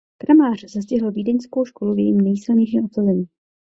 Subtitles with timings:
[0.17, 3.25] Kramář zastihl vídeňskou školu v jejím nejsilnějším obsazení.